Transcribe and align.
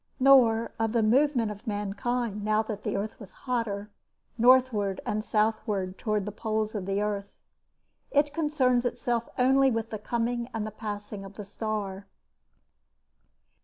Nor 0.19 0.71
of 0.79 0.93
the 0.93 1.03
movement 1.03 1.51
of 1.51 1.67
mankind 1.67 2.43
now 2.43 2.63
that 2.63 2.81
the 2.81 2.95
earth 2.97 3.19
was 3.19 3.33
hotter, 3.45 3.91
northward 4.35 4.99
and 5.05 5.23
southward 5.23 5.99
towards 5.99 6.25
the 6.25 6.31
poles 6.31 6.73
of 6.73 6.87
the 6.87 7.03
earth. 7.03 7.29
It 8.09 8.33
concerns 8.33 8.83
itself 8.83 9.29
only 9.37 9.69
with 9.69 9.91
the 9.91 9.99
coming 9.99 10.49
and 10.55 10.65
the 10.65 10.71
passing 10.71 11.23
of 11.23 11.35
the 11.35 11.45
Star. 11.45 12.07